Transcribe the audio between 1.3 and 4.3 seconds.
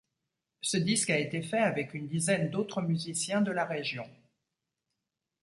fait avec une dizaine d'autres musiciens de la région.